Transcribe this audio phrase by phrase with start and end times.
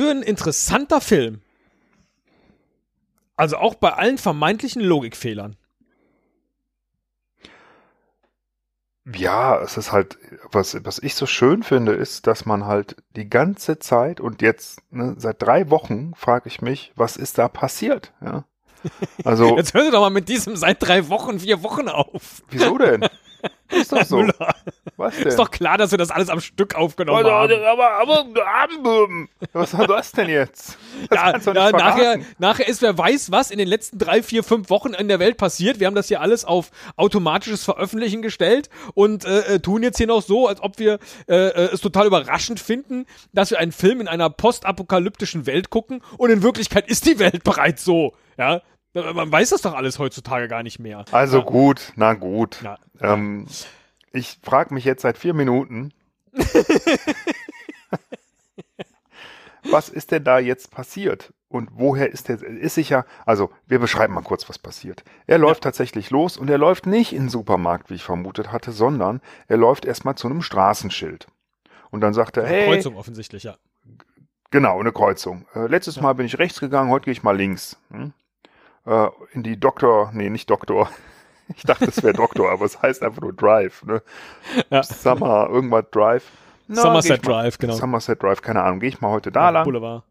[0.00, 1.42] für ein interessanter Film.
[3.36, 5.56] Also auch bei allen vermeintlichen Logikfehlern.
[9.14, 10.16] Ja, es ist halt,
[10.52, 14.80] was, was ich so schön finde, ist, dass man halt die ganze Zeit und jetzt
[14.90, 18.14] ne, seit drei Wochen frage ich mich, was ist da passiert?
[18.24, 18.44] Ja?
[19.24, 22.42] Also, jetzt hör doch mal mit diesem seit drei Wochen, vier Wochen auf.
[22.48, 23.06] Wieso denn?
[23.70, 24.16] Ist doch so.
[24.16, 24.54] Müller.
[24.96, 25.28] Was denn?
[25.28, 27.64] Ist doch klar, dass wir das alles am Stück aufgenommen aber, haben.
[27.64, 30.76] Aber, aber, aber, was war das denn jetzt?
[31.08, 34.70] Das ja, ja nachher, nachher ist wer weiß, was in den letzten drei, vier, fünf
[34.70, 35.80] Wochen in der Welt passiert.
[35.80, 40.06] Wir haben das hier alles auf automatisches Veröffentlichen gestellt und äh, äh tun jetzt hier
[40.06, 44.00] noch so, als ob wir äh, äh, es total überraschend finden, dass wir einen Film
[44.00, 48.14] in einer postapokalyptischen Welt gucken und in Wirklichkeit ist die Welt bereits so.
[48.36, 48.62] Ja,
[48.94, 51.04] man weiß das doch alles heutzutage gar nicht mehr.
[51.12, 51.44] Also ja.
[51.44, 52.62] gut, na gut.
[52.62, 52.78] Ja.
[53.00, 53.46] Ähm,
[54.12, 55.92] ich frage mich jetzt seit vier Minuten,
[59.70, 61.32] was ist denn da jetzt passiert?
[61.48, 65.02] Und woher ist der, ist sicher, also wir beschreiben mal kurz, was passiert.
[65.26, 65.70] Er läuft ja.
[65.70, 69.56] tatsächlich los und er läuft nicht in den Supermarkt, wie ich vermutet hatte, sondern er
[69.56, 71.26] läuft erstmal zu einem Straßenschild.
[71.90, 72.66] Und dann sagt er, hey.
[72.66, 73.56] Kreuzung offensichtlich, ja.
[74.52, 75.46] Genau, eine Kreuzung.
[75.54, 76.02] Äh, letztes ja.
[76.02, 77.76] Mal bin ich rechts gegangen, heute gehe ich mal links.
[77.90, 78.12] Hm?
[78.86, 80.90] Äh, in die Doktor, nee, nicht Doktor.
[81.56, 83.82] Ich dachte, es wäre Doktor, aber es heißt einfach nur Drive.
[83.84, 84.02] Ne?
[84.70, 84.84] Ja.
[84.84, 86.22] Summer, irgendwas Drive.
[86.68, 87.74] No, Somerset Drive, genau.
[87.74, 88.78] Somerset Drive, keine Ahnung.
[88.78, 89.64] Gehe ich mal heute da ja, lang.
[89.64, 90.04] Boulevard.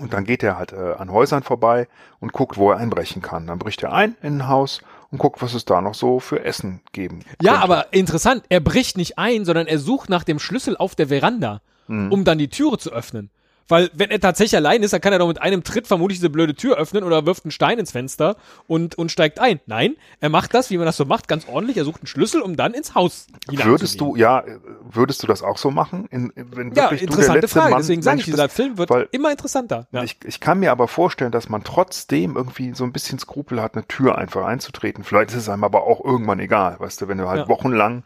[0.00, 1.86] Und dann geht er halt äh, an Häusern vorbei
[2.18, 3.46] und guckt, wo er einbrechen kann.
[3.46, 4.82] Dann bricht er ein in ein Haus
[5.12, 8.96] und guckt, was es da noch so für Essen geben Ja, aber interessant, er bricht
[8.96, 12.10] nicht ein, sondern er sucht nach dem Schlüssel auf der Veranda, mhm.
[12.10, 13.30] um dann die Türe zu öffnen.
[13.68, 16.30] Weil wenn er tatsächlich allein ist, dann kann er doch mit einem Tritt vermutlich diese
[16.30, 18.36] blöde Tür öffnen oder wirft einen Stein ins Fenster
[18.66, 19.60] und, und steigt ein.
[19.66, 21.76] Nein, er macht das, wie man das so macht, ganz ordentlich.
[21.76, 24.44] Er sucht einen Schlüssel, um dann ins Haus Würdest du, ja,
[24.82, 26.06] würdest du das auch so machen?
[26.10, 27.70] In, wenn ja, interessante Frage.
[27.70, 29.86] Mann Deswegen sage ich, dieser Film wird weil, immer interessanter.
[29.92, 30.02] Ja.
[30.02, 33.74] Ich, ich kann mir aber vorstellen, dass man trotzdem irgendwie so ein bisschen Skrupel hat,
[33.74, 35.04] eine Tür einfach einzutreten.
[35.04, 37.48] Vielleicht ist es einem aber auch irgendwann egal, weißt du, wenn du halt ja.
[37.48, 38.04] wochenlang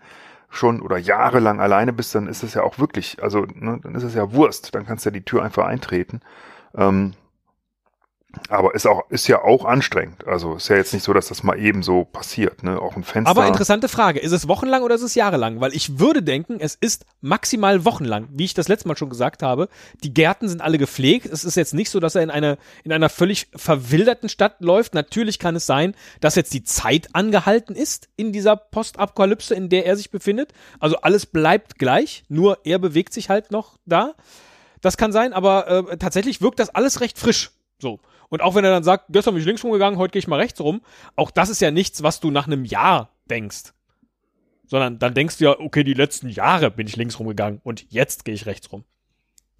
[0.49, 4.05] schon oder jahrelang alleine bist, dann ist es ja auch wirklich, also ne, dann ist
[4.05, 6.21] es ja Wurst, dann kannst du ja die Tür einfach eintreten.
[6.75, 7.15] Ähm,
[8.49, 10.27] aber ist auch, ist ja auch anstrengend.
[10.27, 12.81] Also ist ja jetzt nicht so, dass das mal eben so passiert, ne?
[12.81, 13.31] Auch ein Fenster.
[13.31, 14.21] Aber interessante Frage.
[14.21, 15.61] Ist es wochenlang oder ist es jahrelang?
[15.61, 18.29] Weil ich würde denken, es ist maximal wochenlang.
[18.31, 19.69] Wie ich das letzte Mal schon gesagt habe.
[20.05, 21.27] Die Gärten sind alle gepflegt.
[21.27, 24.95] Es ist jetzt nicht so, dass er in einer, in einer völlig verwilderten Stadt läuft.
[24.95, 29.87] Natürlich kann es sein, dass jetzt die Zeit angehalten ist in dieser Postapokalypse, in der
[29.87, 30.53] er sich befindet.
[30.79, 32.25] Also alles bleibt gleich.
[32.29, 34.15] Nur er bewegt sich halt noch da.
[34.83, 37.51] Das kann sein, aber äh, tatsächlich wirkt das alles recht frisch.
[37.81, 37.99] So.
[38.29, 40.41] Und auch wenn er dann sagt, gestern bin ich links rumgegangen, heute gehe ich mal
[40.41, 40.81] rechts rum,
[41.15, 43.73] auch das ist ja nichts, was du nach einem Jahr denkst.
[44.67, 48.25] Sondern dann denkst du ja, okay, die letzten Jahre bin ich links rumgegangen und jetzt
[48.25, 48.85] gehe ich rechts rum.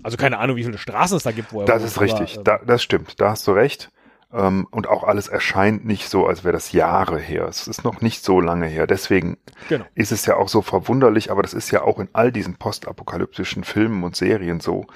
[0.03, 2.41] Also keine Ahnung, wie viele Straßen es da gibt, wo er Das ist richtig, aber,
[2.41, 3.91] äh, da, das stimmt, da hast du recht.
[4.33, 7.47] Ähm, und auch alles erscheint nicht so, als wäre das Jahre her.
[7.49, 8.87] Es ist noch nicht so lange her.
[8.87, 9.39] Deswegen
[9.69, 9.85] genau.
[9.95, 13.63] ist es ja auch so verwunderlich, aber das ist ja auch in all diesen postapokalyptischen
[13.63, 14.87] Filmen und Serien so,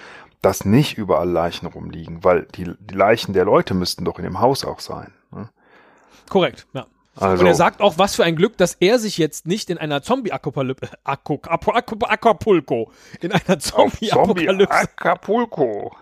[0.43, 4.41] dass nicht überall Leichen rumliegen, weil die, die Leichen der Leute müssten doch in dem
[4.41, 5.13] Haus auch sein.
[5.31, 5.49] Ne?
[6.29, 6.87] Korrekt, ja.
[7.17, 9.79] Also, und er sagt auch, was für ein Glück, dass er sich jetzt nicht in
[9.79, 14.47] einer Zombie-Apokalypse, Acapulco, in einer Zombie-Apokalypse.
[14.47, 15.97] Zombie Acapulco.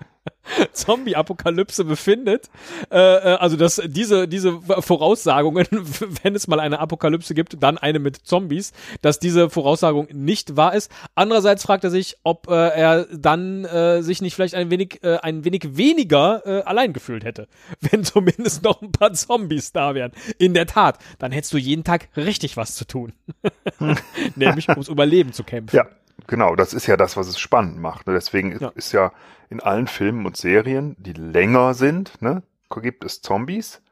[0.72, 2.50] Zombie-Apokalypse befindet.
[2.90, 5.66] Äh, äh, also dass diese, diese Voraussagungen,
[6.22, 8.72] wenn es mal eine Apokalypse gibt, dann eine mit Zombies,
[9.02, 10.90] dass diese Voraussagung nicht wahr ist.
[11.14, 15.18] Andererseits fragt er sich, ob äh, er dann äh, sich nicht vielleicht ein wenig, äh,
[15.18, 17.48] ein wenig weniger äh, allein gefühlt hätte,
[17.80, 20.12] wenn zumindest noch ein paar Zombies da wären.
[20.38, 23.12] In der Tat, dann hättest du jeden Tag richtig was zu tun.
[24.36, 25.76] Nämlich ums Überleben zu kämpfen.
[25.76, 25.86] Ja,
[26.28, 28.06] genau, das ist ja das, was es spannend macht.
[28.06, 28.14] Ne?
[28.14, 28.68] Deswegen ja.
[28.76, 29.10] ist ja
[29.50, 32.42] in allen Filmen und Serien, die länger sind, ne,
[32.80, 33.82] gibt es Zombies.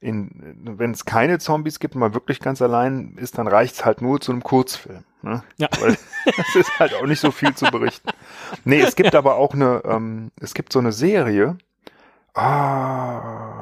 [0.00, 4.00] wenn es keine Zombies gibt und man wirklich ganz allein ist, dann reicht es halt
[4.00, 5.04] nur zu einem Kurzfilm.
[5.20, 5.42] Ne?
[5.58, 5.68] Ja.
[5.80, 8.08] Weil es ist halt auch nicht so viel zu berichten.
[8.64, 9.18] Nee, es gibt ja.
[9.18, 11.58] aber auch eine, ähm, es gibt so eine Serie,
[12.34, 13.60] ah,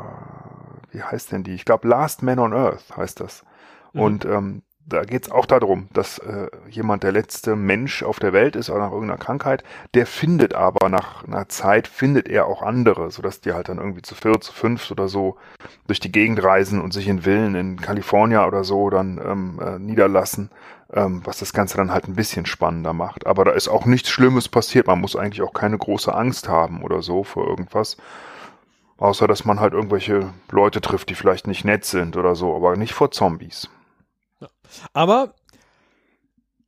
[0.93, 1.55] wie heißt denn die?
[1.55, 3.45] Ich glaube Last Man on Earth heißt das.
[3.93, 4.01] Mhm.
[4.01, 8.57] Und ähm, da geht's auch darum, dass äh, jemand der letzte Mensch auf der Welt
[8.57, 9.63] ist oder nach irgendeiner Krankheit,
[9.95, 14.03] der findet aber nach einer Zeit, findet er auch andere, sodass die halt dann irgendwie
[14.03, 15.37] zu vier, zu fünf oder so
[15.87, 19.79] durch die Gegend reisen und sich in Villen in Kalifornien oder so dann ähm, äh,
[19.79, 20.51] niederlassen,
[20.93, 23.27] ähm, was das Ganze dann halt ein bisschen spannender macht.
[23.27, 26.83] Aber da ist auch nichts Schlimmes passiert, man muss eigentlich auch keine große Angst haben
[26.83, 27.99] oder so vor irgendwas.
[28.97, 32.77] Außer dass man halt irgendwelche Leute trifft, die vielleicht nicht nett sind oder so, aber
[32.77, 33.69] nicht vor Zombies.
[34.93, 35.35] Aber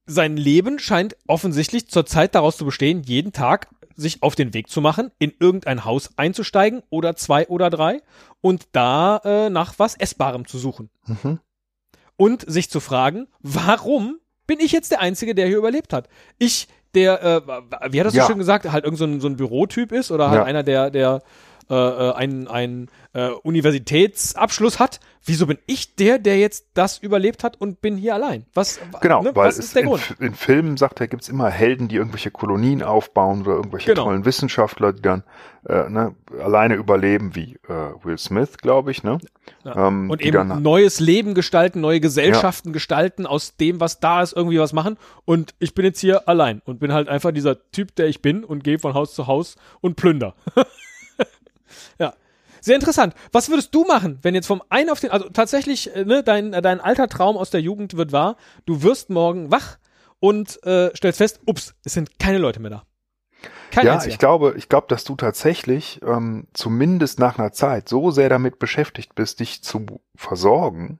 [0.06, 4.80] sein Leben scheint offensichtlich zurzeit daraus zu bestehen, jeden Tag sich auf den Weg zu
[4.80, 8.02] machen, in irgendein Haus einzusteigen oder zwei oder drei
[8.40, 10.90] und da äh, nach was Essbarem zu suchen.
[11.06, 11.38] Mhm.
[12.16, 16.08] Und sich zu fragen, warum bin ich jetzt der Einzige, der hier überlebt hat?
[16.38, 18.22] Ich, der, äh, wie hat das Ja.
[18.24, 20.44] so schön gesagt, halt irgend so ein, so ein Bürotyp ist oder halt Ja.
[20.44, 21.22] einer, der, der
[21.70, 25.00] äh, äh, einen, einen äh, Universitätsabschluss hat.
[25.24, 28.46] Wieso bin ich der, der jetzt das überlebt hat und bin hier allein?
[28.54, 30.14] Was, Genau, ne, weil was es ist der in, Grund?
[30.18, 34.04] in Filmen, sagt er, gibt's immer Helden, die irgendwelche Kolonien aufbauen oder irgendwelche Genau.
[34.04, 35.22] tollen Wissenschaftler, die dann
[35.68, 39.18] äh, ne, alleine überleben, wie äh, Will Smith, glaube ich, ne?
[39.64, 39.88] Ja.
[39.88, 44.32] Ähm, Und eben dann, neues Leben gestalten, neue Gesellschaften gestalten, aus dem, was da ist,
[44.32, 44.96] irgendwie was machen.
[45.26, 48.42] Und ich bin jetzt hier allein und bin halt einfach dieser Typ, der ich bin
[48.42, 50.34] und gehe von Haus zu Haus und plünder.
[51.98, 52.14] ja.
[52.62, 53.14] Sehr interessant.
[53.32, 56.52] Was würdest du machen, wenn jetzt vom einen auf den, also tatsächlich, äh, ne, dein,
[56.52, 58.36] äh, dein alter Traum aus der Jugend wird wahr,
[58.66, 59.78] du wirst morgen wach
[60.18, 62.82] und äh, stellst fest, ups, es sind keine Leute mehr da.
[63.70, 64.12] Kein ja, einziger.
[64.12, 68.58] ich glaube, ich glaube, dass du tatsächlich ähm, zumindest nach einer Zeit so sehr damit
[68.58, 70.98] beschäftigt bist, dich zu versorgen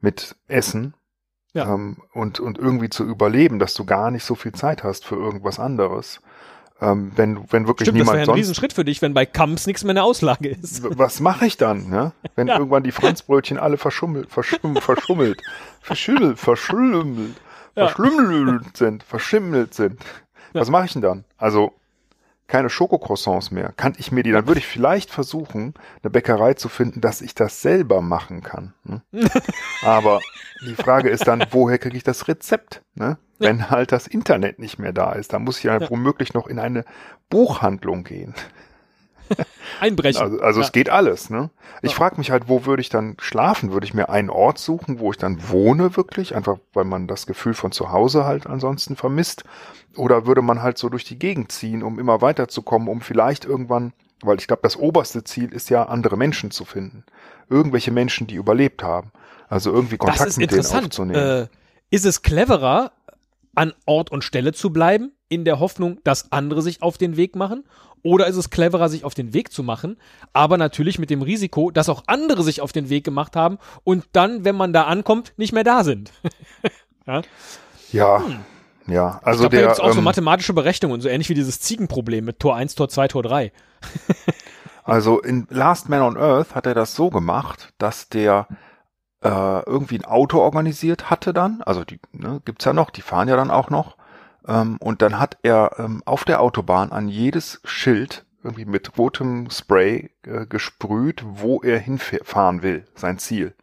[0.00, 0.94] mit Essen
[1.52, 1.72] Ja.
[1.72, 5.16] ähm, und und irgendwie zu überleben, dass du gar nicht so viel Zeit hast für
[5.16, 6.20] irgendwas anderes.
[6.80, 9.66] Ähm, wenn wenn wirklich Stimmt, das wäre niemand ein Riesenschritt für dich, wenn bei Kamps
[9.66, 10.82] nichts mehr eine Auslage ist.
[10.98, 12.12] Was mache ich dann, ne?
[12.34, 12.58] Wenn Ja.
[12.58, 15.42] irgendwann die Franzbrötchen alle verschummelt, verschumm, verschummelt,
[15.80, 17.34] verschimmelt, verschlummelt,
[17.76, 17.88] Ja.
[17.88, 19.98] verschlummelt sind, verschimmelt sind.
[20.52, 21.24] Was mache ich denn dann?
[21.38, 21.72] Also
[22.46, 23.72] keine Schokocroissants mehr.
[23.76, 27.34] Kann ich mir die, dann würde ich vielleicht versuchen, eine Bäckerei zu finden, dass ich
[27.34, 28.74] das selber machen kann.
[28.84, 29.02] Ne?
[29.82, 30.20] Aber
[30.66, 32.82] die Frage ist dann, woher kriege ich das Rezept?
[32.94, 33.18] Ne?
[33.38, 35.90] Wenn halt das Internet nicht mehr da ist, dann muss ich ja, Ja.
[35.90, 36.84] womöglich noch in eine
[37.28, 38.34] Buchhandlung gehen.
[39.80, 40.20] Einbrechen.
[40.20, 40.66] Also, also ja.
[40.66, 41.50] es geht alles, ne?
[41.82, 41.96] Ich Ja.
[41.96, 43.72] frage mich halt, wo würde ich dann schlafen?
[43.72, 46.34] Würde ich mir einen Ort suchen, wo ich dann wohne wirklich?
[46.34, 49.44] Einfach, weil man das Gefühl von zu Hause halt ansonsten vermisst?
[49.96, 53.92] Oder würde man halt so durch die Gegend ziehen, um immer weiterzukommen, um vielleicht irgendwann,
[54.22, 57.04] weil ich glaube, das oberste Ziel ist ja, andere Menschen zu finden.
[57.48, 59.12] Irgendwelche Menschen, die überlebt haben.
[59.48, 61.42] Also irgendwie Kontakt mit denen aufzunehmen.
[61.44, 61.48] Äh,
[61.90, 62.92] ist es cleverer,
[63.56, 67.34] an Ort und Stelle zu bleiben, in der Hoffnung, dass andere sich auf den Weg
[67.34, 67.64] machen?
[68.06, 69.96] Oder ist es cleverer, sich auf den Weg zu machen,
[70.32, 74.04] aber natürlich mit dem Risiko, dass auch andere sich auf den Weg gemacht haben und
[74.12, 76.12] dann, wenn man da ankommt, nicht mehr da sind?
[77.06, 77.22] ja?
[77.90, 78.22] ja,
[78.86, 79.20] ja.
[79.24, 81.34] Also ich glaube, da der, gibt es auch so ähm, mathematische Berechnungen, so ähnlich wie
[81.34, 83.52] dieses Ziegenproblem mit Tor 1, Tor 2, Tor 3.
[84.86, 88.46] Also in Last Man on Earth hat er das so gemacht, dass der
[89.20, 89.28] äh,
[89.64, 93.34] irgendwie ein Auto organisiert hatte dann, also die ne, gibt's ja noch, die fahren ja
[93.34, 93.96] dann auch noch,
[94.46, 99.50] ähm, und dann hat er ähm, auf der Autobahn an jedes Schild irgendwie mit rotem
[99.50, 103.54] Spray äh, gesprüht, wo er hinfahren will, sein Ziel,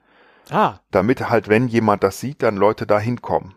[0.49, 3.55] Ah, damit halt, wenn jemand das sieht, dann Leute da hinkommen.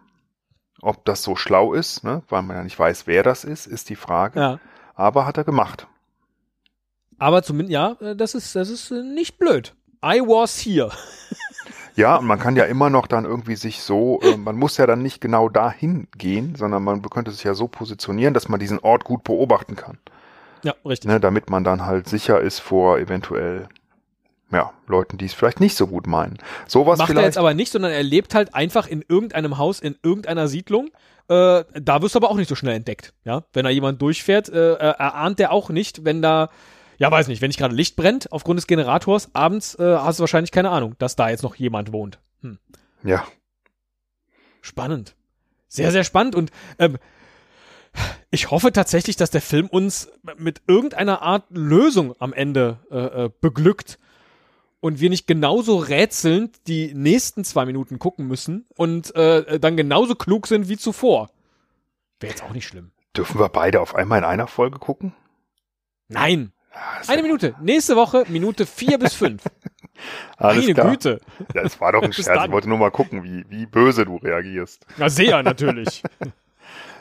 [0.82, 3.88] Ob das so schlau ist, ne, weil man ja nicht weiß, wer das ist, ist
[3.88, 4.40] die Frage.
[4.40, 4.61] ja.
[4.94, 5.88] Aber hat er gemacht.
[7.19, 9.75] Aber zumindest, ja, äh, das ist, das ist äh, nicht blöd.
[10.05, 10.90] I was here.
[11.96, 14.86] Ja, und man kann ja immer noch dann irgendwie sich so, äh, man muss ja
[14.86, 18.79] dann nicht genau dahin gehen, sondern man könnte sich ja so positionieren, dass man diesen
[18.81, 19.98] Ort gut beobachten kann,
[20.62, 21.10] Ja, richtig.
[21.10, 23.69] ne, damit man dann halt sicher ist vor eventuell
[24.53, 26.38] ja, Leuten, die es vielleicht nicht so gut meinen.
[26.69, 27.26] Sowas Macht er vielleicht.
[27.26, 30.91] jetzt aber nicht, sondern er lebt halt einfach in irgendeinem Haus, in irgendeiner Siedlung.
[31.29, 33.12] Äh, da wirst du aber auch nicht so schnell entdeckt.
[33.24, 36.50] Ja, wenn da jemand durchfährt, äh, erahnt der auch nicht, wenn da,
[36.98, 40.22] ja, weiß nicht, wenn nicht gerade Licht brennt aufgrund des Generators, abends äh, hast du
[40.22, 42.19] wahrscheinlich keine Ahnung, dass da jetzt noch jemand wohnt.
[42.43, 42.58] Hm.
[43.03, 43.26] ja,
[44.67, 45.15] Spannend.
[45.69, 46.50] Sehr, sehr spannend und
[46.81, 46.98] ähm,
[48.31, 53.31] ich hoffe tatsächlich, dass der Film uns mit irgendeiner Art Lösung am Ende äh, äh,
[53.41, 53.98] beglückt
[54.81, 60.17] und wir nicht genauso rätselnd die nächsten zwei Minuten gucken müssen und äh, dann genauso
[60.17, 61.31] klug sind wie zuvor.
[62.19, 62.91] Wäre jetzt auch nicht schlimm.
[63.17, 65.15] dürfen wir beide auf einmal in einer Folge gucken?
[66.08, 66.53] Nein.
[67.01, 67.55] Ist Eine Minute.
[67.61, 69.43] Nächste Woche Minute vier bis fünf.
[70.37, 70.91] Alles Meine klar.
[70.91, 71.21] Güte.
[71.55, 72.37] Ja, Das war doch ein Bis Scherz.
[72.37, 72.45] dann.
[72.47, 74.87] Ich wollte nur mal gucken, wie, wie böse du reagierst.
[74.97, 76.03] Na, sehr natürlich.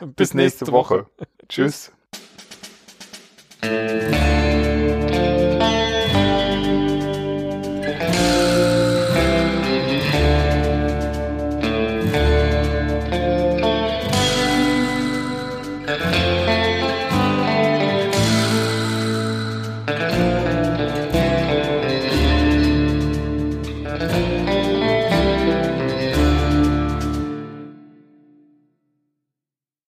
[0.16, 1.06] Bis nächste, Woche.
[1.48, 1.92] Tschüss.